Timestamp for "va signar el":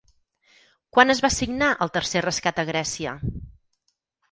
1.25-1.93